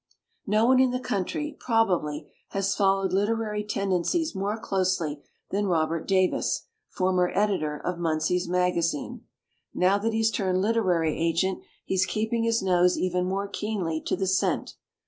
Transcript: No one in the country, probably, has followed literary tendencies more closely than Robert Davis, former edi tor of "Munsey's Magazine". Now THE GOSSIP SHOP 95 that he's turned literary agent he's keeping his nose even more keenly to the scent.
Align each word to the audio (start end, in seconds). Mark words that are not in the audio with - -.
No 0.47 0.65
one 0.65 0.79
in 0.79 0.89
the 0.89 0.99
country, 0.99 1.55
probably, 1.59 2.27
has 2.47 2.73
followed 2.75 3.13
literary 3.13 3.63
tendencies 3.63 4.33
more 4.33 4.57
closely 4.59 5.21
than 5.51 5.67
Robert 5.67 6.07
Davis, 6.07 6.63
former 6.89 7.29
edi 7.29 7.59
tor 7.59 7.79
of 7.85 7.99
"Munsey's 7.99 8.49
Magazine". 8.49 9.25
Now 9.75 9.99
THE 9.99 10.09
GOSSIP 10.09 10.09
SHOP 10.09 10.11
95 10.11 10.11
that 10.11 10.17
he's 10.17 10.31
turned 10.31 10.61
literary 10.63 11.17
agent 11.19 11.59
he's 11.85 12.05
keeping 12.07 12.41
his 12.45 12.63
nose 12.63 12.97
even 12.97 13.25
more 13.25 13.47
keenly 13.47 14.01
to 14.07 14.15
the 14.15 14.25
scent. 14.25 14.73